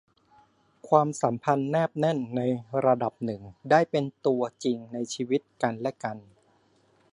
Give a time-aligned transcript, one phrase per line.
[0.87, 2.41] ความสัมพันธ์แนบแน่นใน
[2.85, 6.17] ระดับหนึ่ง ได้เป็นตัวจริงในชีวิตกันและกัน